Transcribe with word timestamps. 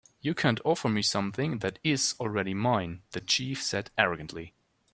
"You 0.19 0.33
can't 0.33 0.59
offer 0.65 0.89
me 0.89 1.03
something 1.03 1.59
that 1.59 1.77
is 1.83 2.15
already 2.19 2.55
mine," 2.55 3.03
the 3.11 3.21
chief 3.21 3.61
said, 3.61 3.91
arrogantly. 3.99 4.55